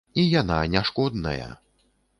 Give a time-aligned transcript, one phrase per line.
[0.21, 1.49] І яна не шкодная.